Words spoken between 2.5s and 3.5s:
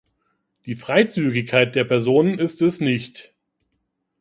es nicht.